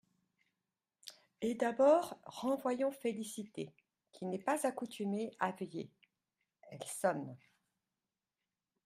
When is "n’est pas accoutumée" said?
4.25-5.29